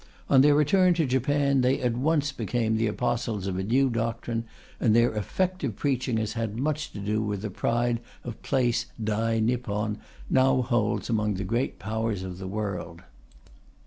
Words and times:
On 0.31 0.41
their 0.41 0.55
return 0.55 0.95
to 0.95 1.05
Japan 1.05 1.61
they 1.61 1.79
at 1.79 1.95
once 1.95 2.31
became 2.31 2.75
the 2.75 2.87
apostles 2.87 3.45
of 3.45 3.59
a 3.59 3.63
new 3.63 3.87
doctrine, 3.87 4.45
and 4.79 4.95
their 4.95 5.13
effective 5.13 5.75
preaching 5.75 6.17
has 6.17 6.33
had 6.33 6.57
much 6.57 6.91
to 6.93 6.99
do 6.99 7.21
with 7.21 7.43
the 7.43 7.51
pride 7.51 7.99
of 8.23 8.41
place 8.41 8.87
Dai 9.03 9.39
Nippon 9.39 9.99
now 10.27 10.63
holds 10.63 11.07
among 11.07 11.35
the 11.35 11.43
Great 11.43 11.77
Powers 11.77 12.23
of 12.23 12.39
the 12.39 12.47
world. 12.47 13.03